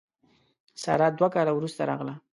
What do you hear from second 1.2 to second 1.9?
کاله وروسته